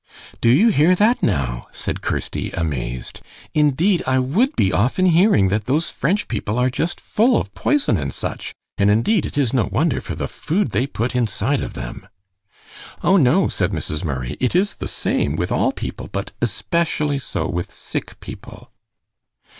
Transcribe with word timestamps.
"Do 0.41 0.49
you 0.49 0.69
hear 0.69 0.95
that 0.95 1.21
now?" 1.21 1.65
said 1.71 2.01
Kirsty, 2.01 2.49
amazed. 2.53 3.21
"Indeed, 3.53 4.01
I 4.07 4.17
would 4.17 4.55
be 4.55 4.71
often 4.73 5.05
hearing 5.05 5.49
that 5.49 5.65
those 5.65 5.91
French 5.91 6.27
people 6.27 6.57
are 6.57 6.71
just 6.71 6.99
full 6.99 7.37
of 7.37 7.53
poison 7.53 7.97
and 7.97 8.11
such, 8.11 8.55
and 8.79 8.89
indeed, 8.89 9.27
it 9.27 9.37
is 9.37 9.53
no 9.53 9.69
wonder, 9.71 10.01
for 10.01 10.15
the 10.15 10.27
food 10.27 10.71
they 10.71 10.87
put 10.87 11.15
inside 11.15 11.61
of 11.61 11.75
them." 11.75 12.07
"O, 13.03 13.15
no," 13.17 13.47
said 13.47 13.73
Mrs. 13.73 14.03
Murray, 14.03 14.37
"it 14.39 14.55
is 14.55 14.73
the 14.73 14.87
same 14.87 15.35
with 15.35 15.51
all 15.51 15.71
people, 15.71 16.07
but 16.11 16.31
especially 16.41 17.19
so 17.19 17.47
with 17.47 17.71
sick 17.71 18.19
people." 18.21 18.71